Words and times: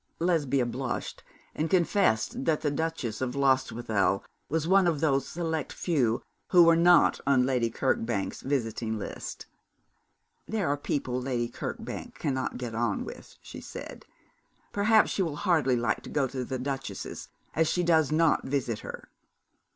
Lesbia 0.17 0.65
blushed, 0.65 1.23
and 1.53 1.69
confessed 1.69 2.43
that 2.45 2.61
the 2.61 2.71
Duchess 2.71 3.21
of 3.21 3.35
Lostwithiel 3.35 4.23
was 4.49 4.67
one 4.67 4.87
of 4.87 4.99
those 4.99 5.27
select 5.27 5.71
few 5.71 6.23
who 6.47 6.63
were 6.63 6.75
not 6.75 7.19
on 7.27 7.45
Lady 7.45 7.69
Kirkbank's 7.69 8.41
visiting 8.41 8.97
list. 8.97 9.45
'There 10.47 10.67
are 10.67 10.75
people 10.75 11.21
Lady 11.21 11.47
Kirkbank 11.49 12.15
cannot 12.15 12.57
get 12.57 12.73
on 12.73 13.05
with,' 13.05 13.35
she 13.43 13.61
said. 13.61 14.07
'Perhaps 14.71 15.11
she 15.11 15.21
will 15.21 15.35
hardly 15.35 15.75
like 15.75 16.01
to 16.01 16.09
go 16.09 16.25
to 16.25 16.43
the 16.43 16.57
duchess's, 16.57 17.29
as 17.55 17.67
she 17.67 17.83
does 17.83 18.11
not 18.11 18.43
visit 18.43 18.79
her.' 18.79 19.07